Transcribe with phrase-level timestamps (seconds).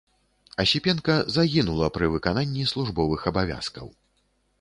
[0.61, 3.87] Асіпенка загінула пры выкананні службовых абавязкаў.